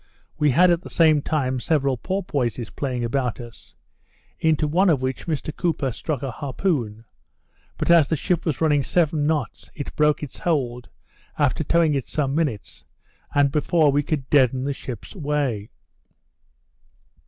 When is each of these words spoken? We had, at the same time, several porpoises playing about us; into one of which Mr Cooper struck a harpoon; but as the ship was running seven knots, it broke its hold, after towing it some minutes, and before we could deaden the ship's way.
We 0.35 0.49
had, 0.49 0.71
at 0.71 0.81
the 0.81 0.89
same 0.89 1.21
time, 1.21 1.59
several 1.59 1.95
porpoises 1.95 2.71
playing 2.71 3.03
about 3.03 3.39
us; 3.39 3.75
into 4.39 4.67
one 4.67 4.89
of 4.89 5.03
which 5.03 5.27
Mr 5.27 5.55
Cooper 5.55 5.91
struck 5.91 6.23
a 6.23 6.31
harpoon; 6.31 7.05
but 7.77 7.91
as 7.91 8.09
the 8.09 8.15
ship 8.15 8.43
was 8.43 8.61
running 8.61 8.81
seven 8.81 9.27
knots, 9.27 9.69
it 9.75 9.95
broke 9.95 10.23
its 10.23 10.39
hold, 10.39 10.89
after 11.37 11.63
towing 11.63 11.93
it 11.93 12.09
some 12.09 12.33
minutes, 12.33 12.83
and 13.35 13.51
before 13.51 13.91
we 13.91 14.01
could 14.01 14.27
deaden 14.31 14.63
the 14.63 14.73
ship's 14.73 15.15
way. 15.15 15.69